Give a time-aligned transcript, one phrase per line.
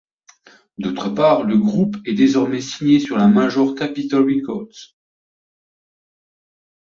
[0.79, 4.95] D'autre part, le groupe est désormais signé sur la major Capitol Records.